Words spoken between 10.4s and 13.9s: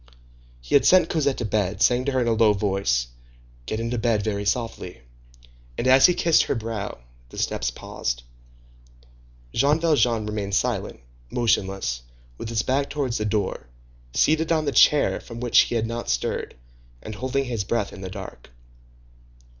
silent, motionless, with his back towards the door,